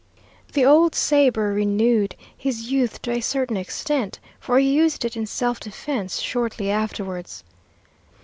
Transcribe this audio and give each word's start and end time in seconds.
The 0.53 0.65
old 0.65 0.95
sabre 0.95 1.53
renewed 1.53 2.15
his 2.35 2.71
youth 2.71 3.03
to 3.03 3.11
a 3.11 3.19
certain 3.21 3.55
extent, 3.55 4.17
for 4.39 4.57
he 4.57 4.67
used 4.73 5.05
it 5.05 5.15
in 5.15 5.27
self 5.27 5.59
defense 5.59 6.19
shortly 6.19 6.71
afterwards. 6.71 7.43